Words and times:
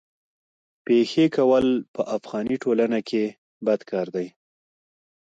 پېښې 0.85 1.25
کول 1.35 1.65
په 1.93 2.01
افغاني 2.17 2.55
ټولنه 2.63 2.99
کي 3.09 3.23
بد 3.65 3.81
کار 3.91 4.07
دی. 4.15 4.27